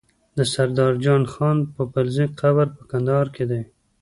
د 0.37 0.39
سردار 0.53 0.93
جان 1.03 1.23
خان 1.33 1.57
پوپلزی 1.75 2.25
قبر 2.39 2.67
په 2.77 2.83
کندهار 2.91 3.27
کی 3.35 3.43
دی 3.51 3.61